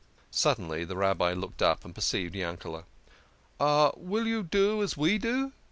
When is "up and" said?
1.61-1.93